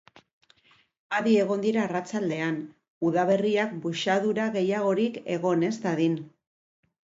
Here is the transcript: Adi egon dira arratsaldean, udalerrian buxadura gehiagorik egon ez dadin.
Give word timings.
Adi 1.17 1.33
egon 1.41 1.61
dira 1.65 1.83
arratsaldean, 1.89 2.57
udalerrian 3.11 3.77
buxadura 3.87 4.51
gehiagorik 4.59 5.23
egon 5.39 5.71
ez 5.73 5.75
dadin. 5.89 6.21